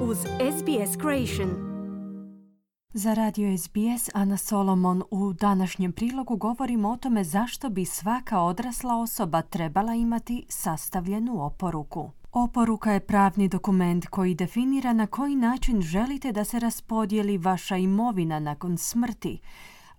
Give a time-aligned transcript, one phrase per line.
[0.00, 1.50] uz SBS Creation.
[2.94, 8.96] Za radio SBS Ana Solomon u današnjem prilogu govorimo o tome zašto bi svaka odrasla
[8.96, 12.10] osoba trebala imati sastavljenu oporuku.
[12.32, 18.40] Oporuka je pravni dokument koji definira na koji način želite da se raspodijeli vaša imovina
[18.40, 19.38] nakon smrti.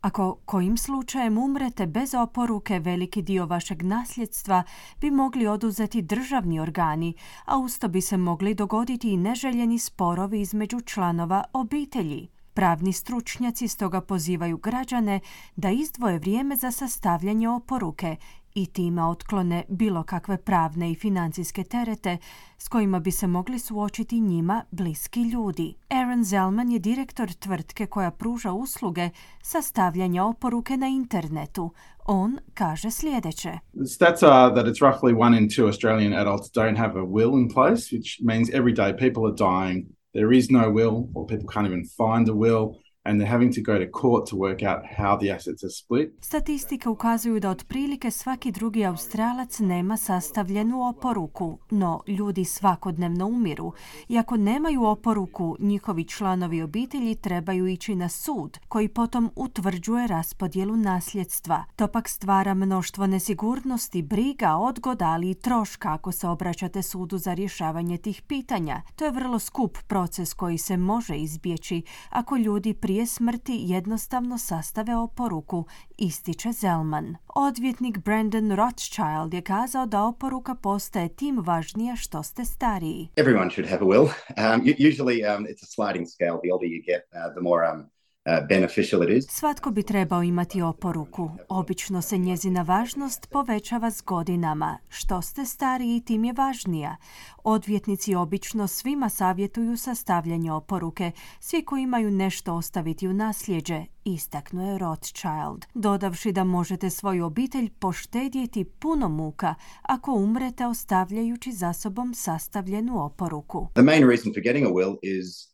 [0.02, 4.64] Ako kojim slučajem umrete bez oporuke, veliki dio vašeg nasljedstva
[5.02, 7.14] bi mogli oduzeti državni organi,
[7.46, 12.28] a usto bi se mogli dogoditi i neželjeni sporovi između članova obitelji.
[12.54, 15.20] Pravni stručnjaci stoga pozivaju građane
[15.56, 18.15] da izdvoje vrijeme za sastavljanje oporuke
[18.55, 22.17] i time otklone bilo kakve pravne i financijske terete
[22.57, 25.75] s kojima bi se mogli suočiti njima bliski ljudi.
[25.89, 29.09] Aaron Zellman je direktor tvrtke koja pruža usluge
[29.43, 31.71] sastavljanja oporuke na internetu.
[32.05, 33.52] On kaže sljedeće.
[33.85, 37.50] Stats are that it's roughly one in two Australian adults don't have a will in
[37.53, 39.86] place, which means every day people are dying.
[40.13, 42.66] There is no will, or people can't even find a will.
[43.10, 46.10] And they're having to go to court to work out how the assets are split.
[46.22, 53.74] Statistike ukazuju da otprilike svaki drugi Australac nema sastavljenu oporuku, no ljudi svakodnevno umiru
[54.10, 60.76] i ako nemaju oporuku, njihovi članovi obitelji trebaju ići na sud koji potom utvrđuje raspodjelu
[60.76, 61.64] nasljedstva.
[61.76, 67.34] To pak stvara mnoštvo nesigurnosti, briga, odgoda, ali i troška ako se obraćate sudu za
[67.34, 68.82] rješavanje tih pitanja.
[68.96, 74.95] To je vrlo skup proces koji se može izbjeći ako ljudi prije smrti jednostavno sastave
[74.95, 75.66] oporuku,
[75.97, 77.16] ističe Zelman.
[77.36, 83.09] Odvjetnik Brandon Rothschild je kazao da oporuka postaje tim važnija što ste stariji.
[83.16, 84.08] Everyone should have a will.
[84.38, 86.38] Um, usually um, it's a sliding scale.
[86.44, 87.89] The older you get, uh, the more um,
[88.25, 89.25] Uh, beneficial it is.
[89.30, 91.31] Svatko bi trebao imati oporuku.
[91.50, 94.78] Obično se njezina važnost povećava s godinama.
[94.89, 96.95] Što ste stariji, tim je važnija.
[97.44, 101.12] Odvjetnici obično svima savjetuju sastavljanje oporuke.
[101.40, 107.69] Svi koji imaju nešto ostaviti u nasljeđe, istaknuo je Rothschild, dodavši da možete svoju obitelj
[107.69, 113.68] poštedjeti puno muka ako umrete ostavljajući za sobom sastavljenu oporuku.
[113.74, 115.50] The main reason for getting a will is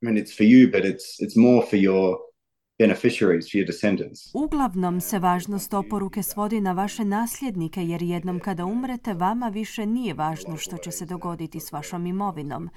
[0.00, 2.28] Mean, it's for you, but it's it's more for your.
[4.34, 10.14] Uglavnom se važnost oporuke svodi na vaše nasljednike, jer jednom kada umrete, vama više nije
[10.14, 12.70] važno što će se dogoditi s vašom imovinom.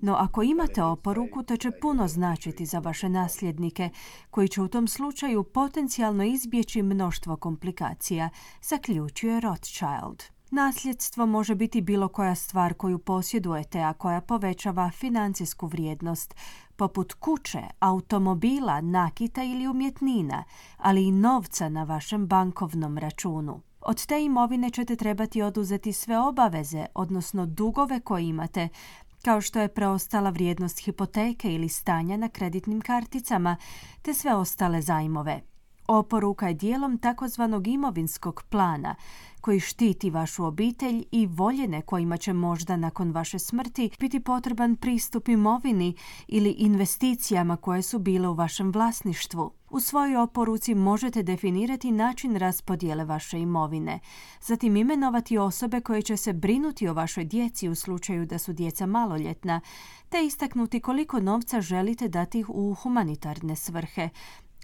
[0.00, 3.90] No ako imate oporuku, to će puno značiti za vaše nasljednike,
[4.30, 8.28] koji će u tom slučaju potencijalno izbjeći mnoštvo komplikacija,
[8.62, 10.35] zaključuje Rothschild.
[10.56, 16.34] Nasljedstvo može biti bilo koja stvar koju posjedujete, a koja povećava financijsku vrijednost,
[16.76, 20.44] poput kuće, automobila, nakita ili umjetnina,
[20.76, 23.60] ali i novca na vašem bankovnom računu.
[23.80, 28.68] Od te imovine ćete trebati oduzeti sve obaveze, odnosno dugove koje imate,
[29.24, 33.56] kao što je preostala vrijednost hipoteke ili stanja na kreditnim karticama,
[34.02, 35.55] te sve ostale zajmove.
[35.88, 38.94] Oporuka je dijelom takozvanog imovinskog plana
[39.40, 45.28] koji štiti vašu obitelj i voljene kojima će možda nakon vaše smrti biti potreban pristup
[45.28, 45.94] imovini
[46.28, 49.50] ili investicijama koje su bile u vašem vlasništvu.
[49.70, 54.00] U svojoj oporuci možete definirati način raspodjele vaše imovine,
[54.40, 58.86] zatim imenovati osobe koje će se brinuti o vašoj djeci u slučaju da su djeca
[58.86, 59.60] maloljetna,
[60.08, 64.08] te istaknuti koliko novca želite dati u humanitarne svrhe,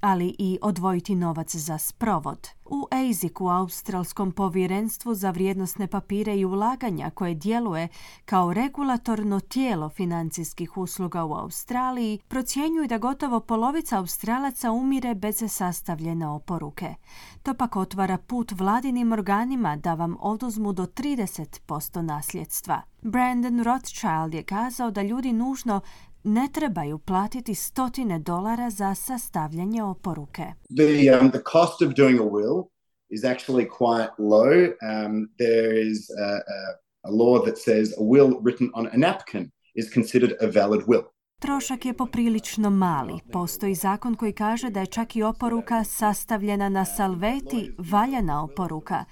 [0.02, 2.48] ali i odvojiti novac za sprovod.
[2.64, 7.88] U ASIC, u Australskom povjerenstvu za vrijednosne papire i ulaganja koje djeluje
[8.24, 16.28] kao regulatorno tijelo financijskih usluga u Australiji, procjenjuju da gotovo polovica Australaca umire bez sastavljene
[16.28, 16.94] oporuke.
[17.42, 22.82] To pak otvara put vladinim organima da vam oduzmu do 30% nasljedstva.
[23.02, 25.80] Brandon Rothschild je kazao da ljudi nužno
[26.24, 30.44] ne trebaju platiti stotine dolara za sastavljanje oporuke.
[30.76, 32.62] The, um, the cost of doing a will
[33.10, 34.52] is actually quite low.
[34.90, 36.60] Um, there is a, a,
[37.08, 41.02] a law that says a will written on a napkin is considered a valid will.
[41.42, 43.12] Trošak je poprilično mali.
[43.32, 49.04] Postoji zakon koji kaže da je čak i oporuka sastavljena na salveti valjana oporuka.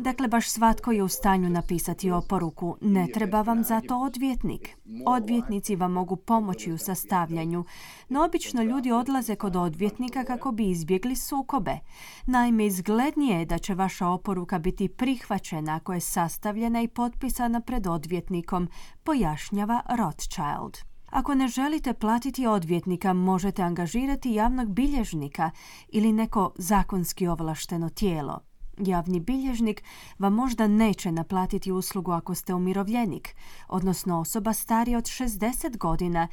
[0.00, 2.76] Dakle, baš svatko je u stanju napisati oporuku.
[2.80, 4.76] Ne treba vam za to odvjetnik.
[5.06, 7.64] Odvjetnici vam mogu pomoći u sastavljanju,
[8.08, 11.78] no obično ljudi odlaze kod odvjetnika kako bi izbjegli sukobe.
[12.26, 17.86] Naime, izglednije je da će vaša oporuka biti prihvaćena ako je sastavljena i potpisana pred
[17.86, 18.68] odvjetnikom,
[19.04, 20.78] pojašnjava Rothschild.
[21.10, 25.50] Ako ne želite platiti odvjetnika, možete angažirati javnog bilježnika
[25.88, 28.49] ili neko zakonski ovlašteno tijelo.
[28.80, 29.82] Javni bilježnik
[30.18, 33.36] vam možda neće naplatiti uslugu ako ste umirovljenik,
[33.68, 36.28] odnosno osoba starija od 60 godina,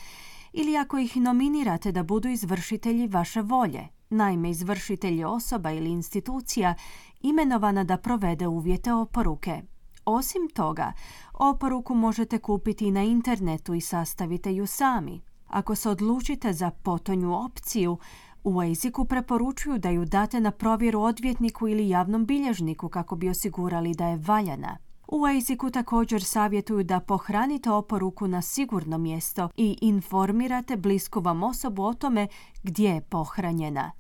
[0.54, 3.88] ili ako ih nominirate da budu izvršitelji vaše volje.
[4.10, 6.76] Naime, izvršitelj je osoba ili institucija
[7.22, 9.62] imenovana da provede uvjete oporuke.
[10.06, 10.94] Osim toga,
[11.34, 15.22] oporuku možete kupiti na internetu i sastavite ju sami.
[15.48, 17.98] Ako se odlučite za potonju opciju,
[18.44, 23.94] u ASIC-u preporučuju da ju date na provjeru odvjetniku ili javnom bilježniku kako bi osigurali
[23.94, 24.78] da je valjana.
[25.08, 31.84] U ASIC-u također savjetuju da pohranite oporuku na sigurno mjesto i informirate blisku vam osobu
[31.84, 32.28] o tome
[32.64, 33.92] gdje je pohranjena.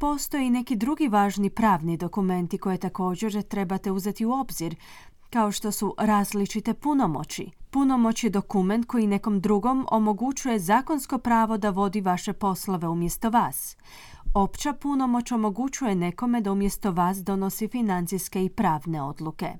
[0.00, 4.76] Postoje neki drugi važni pravni dokumenti koje također trebate uzeti u obzir,
[5.34, 7.50] kao što su različite punomoći.
[7.70, 13.76] Punomoć je dokument koji nekom drugom omogućuje zakonsko pravo da vodi vaše poslove umjesto vas.
[14.34, 19.52] Opća punomoć omogućuje nekome da umjesto vas donosi financijske i pravne odluke.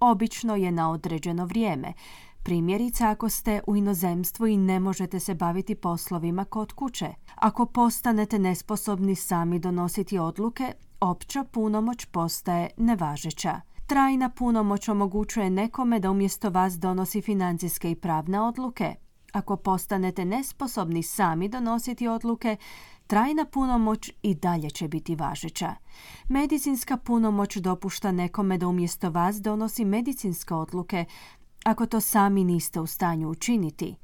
[0.00, 1.92] Obično je na određeno vrijeme.
[2.42, 7.08] Primjerice ako ste u inozemstvu i ne možete se baviti poslovima kod kuće.
[7.34, 13.67] Ako postanete nesposobni sami donositi odluke, opća punomoć postaje nevažeća.
[13.88, 18.94] Trajna punomoć omogućuje nekome da umjesto vas donosi financijske i pravne odluke.
[19.32, 22.56] Ako postanete nesposobni sami donositi odluke,
[23.06, 25.74] trajna punomoć i dalje će biti važeća.
[26.28, 31.04] Medicinska punomoć dopušta nekome da umjesto vas donosi medicinske odluke,
[31.64, 33.96] ako to sami niste u stanju učiniti.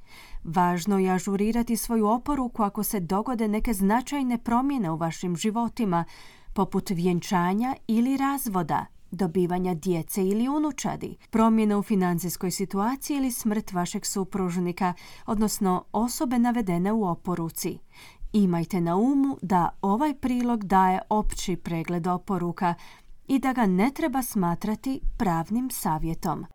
[0.44, 6.04] Važno je ažurirati svoju oporuku ako se dogode neke značajne promjene u vašim životima,
[6.54, 14.06] poput vjenčanja ili razvoda dobivanja djece ili unučadi, promjene u financijskoj situaciji ili smrt vašeg
[14.06, 14.94] supružnika,
[15.26, 17.78] odnosno osobe navedene u oporuci.
[18.32, 22.74] Imajte na umu da ovaj prilog daje opći pregled oporuka
[23.28, 26.46] i da ga ne treba smatrati pravnim savjetom.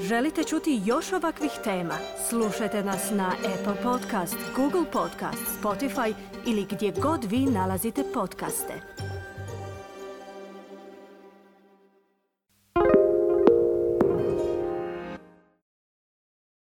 [0.00, 1.94] Želite čuti još ovakvih tema?
[2.28, 6.14] Slušajte nas na Apple Podcast, Google Podcast, Spotify
[6.46, 9.01] ili gdje god vi nalazite podcaste.